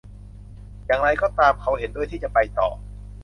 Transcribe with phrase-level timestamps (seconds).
[0.85, 2.69] อย่างไรก็ตาม เขาเห็นด้วยที่จะไปต่อ